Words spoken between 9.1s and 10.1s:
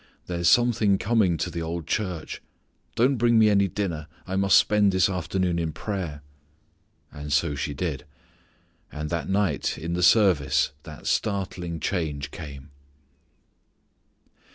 that night in the